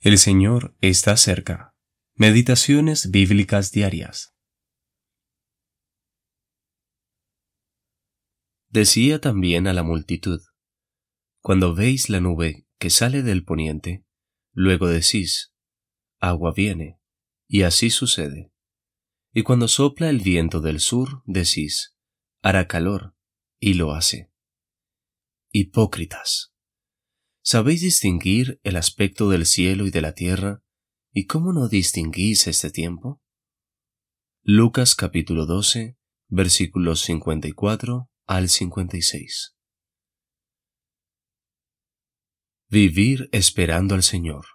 [0.00, 1.74] El Señor está cerca.
[2.14, 4.36] Meditaciones bíblicas diarias.
[8.68, 10.40] Decía también a la multitud,
[11.40, 14.04] Cuando veis la nube que sale del poniente,
[14.52, 15.54] luego decís,
[16.20, 17.00] agua viene,
[17.48, 18.52] y así sucede.
[19.32, 21.96] Y cuando sopla el viento del sur, decís,
[22.42, 23.16] hará calor,
[23.58, 24.30] y lo hace.
[25.52, 26.55] Hipócritas.
[27.48, 30.64] ¿Sabéis distinguir el aspecto del cielo y de la tierra?
[31.12, 33.22] ¿Y cómo no distinguís este tiempo?
[34.42, 35.96] Lucas capítulo 12,
[36.26, 39.56] versículos 54 al 56.
[42.68, 44.46] Vivir esperando al Señor.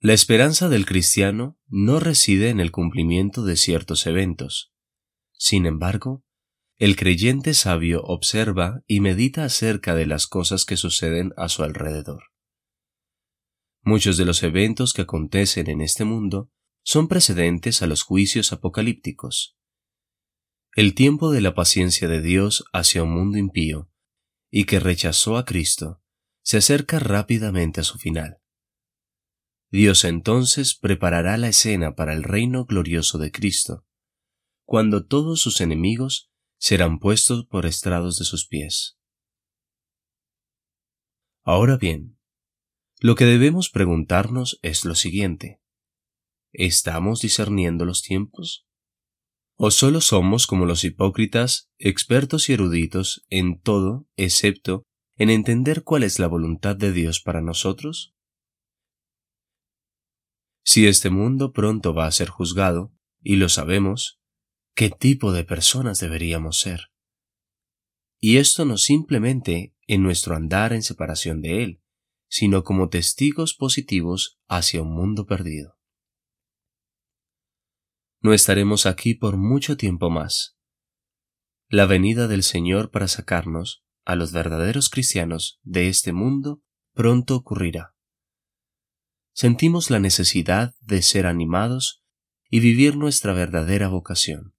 [0.00, 4.72] La esperanza del cristiano no reside en el cumplimiento de ciertos eventos.
[5.32, 6.23] Sin embargo,
[6.76, 12.24] el creyente sabio observa y medita acerca de las cosas que suceden a su alrededor.
[13.82, 16.50] Muchos de los eventos que acontecen en este mundo
[16.82, 19.56] son precedentes a los juicios apocalípticos.
[20.74, 23.90] El tiempo de la paciencia de Dios hacia un mundo impío
[24.50, 26.02] y que rechazó a Cristo
[26.42, 28.38] se acerca rápidamente a su final.
[29.70, 33.86] Dios entonces preparará la escena para el reino glorioso de Cristo,
[34.64, 36.33] cuando todos sus enemigos
[36.64, 38.96] serán puestos por estrados de sus pies.
[41.42, 42.18] Ahora bien,
[43.00, 45.60] lo que debemos preguntarnos es lo siguiente.
[46.54, 48.66] ¿Estamos discerniendo los tiempos?
[49.56, 54.84] ¿O solo somos como los hipócritas, expertos y eruditos en todo excepto
[55.16, 58.14] en entender cuál es la voluntad de Dios para nosotros?
[60.64, 64.18] Si este mundo pronto va a ser juzgado, y lo sabemos,
[64.74, 66.90] qué tipo de personas deberíamos ser.
[68.20, 71.82] Y esto no simplemente en nuestro andar en separación de Él,
[72.28, 75.78] sino como testigos positivos hacia un mundo perdido.
[78.20, 80.56] No estaremos aquí por mucho tiempo más.
[81.68, 86.62] La venida del Señor para sacarnos, a los verdaderos cristianos, de este mundo
[86.94, 87.94] pronto ocurrirá.
[89.32, 92.02] Sentimos la necesidad de ser animados
[92.48, 94.53] y vivir nuestra verdadera vocación.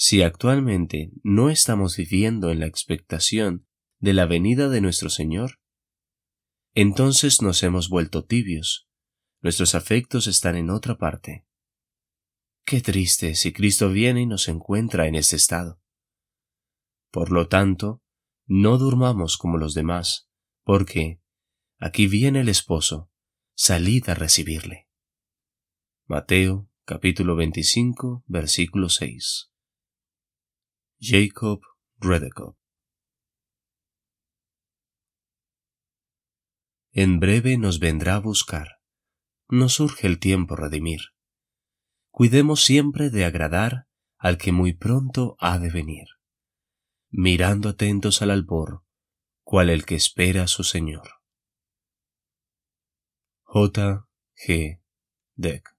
[0.00, 3.66] Si actualmente no estamos viviendo en la expectación
[3.98, 5.58] de la venida de nuestro Señor,
[6.72, 8.88] entonces nos hemos vuelto tibios,
[9.40, 11.48] nuestros afectos están en otra parte.
[12.64, 15.80] Qué triste si Cristo viene y nos encuentra en este estado.
[17.10, 18.00] Por lo tanto,
[18.46, 20.30] no durmamos como los demás,
[20.62, 21.20] porque
[21.80, 23.10] aquí viene el esposo,
[23.56, 24.88] salid a recibirle.
[26.06, 29.50] Mateo capítulo 25 versículo 6
[31.00, 31.60] Jacob
[32.00, 32.56] Redekop.
[36.90, 38.80] En breve nos vendrá a buscar.
[39.48, 41.00] No surge el tiempo redimir.
[42.10, 43.86] Cuidemos siempre de agradar
[44.16, 46.08] al que muy pronto ha de venir,
[47.10, 48.82] mirando atentos al albor,
[49.44, 51.08] cual el que espera a su Señor.
[53.44, 54.08] J.
[54.34, 54.82] G.
[55.36, 55.77] Deck